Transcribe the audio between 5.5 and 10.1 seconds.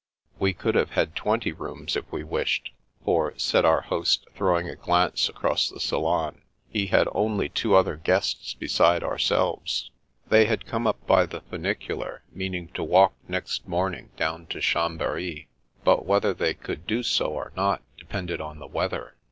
the salon, he had only two other guests besides ourselves.